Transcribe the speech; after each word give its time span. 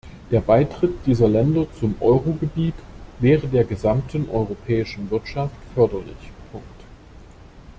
Der 0.31 0.41
Beitritt 0.41 1.05
dieser 1.05 1.27
Länder 1.27 1.67
zum 1.79 1.93
Eurogebiet 2.01 2.73
wäre 3.19 3.45
der 3.45 3.63
gesamten 3.65 4.27
europäischen 4.31 5.11
Wirtschaft 5.11 5.53
förderlich. 5.75 6.31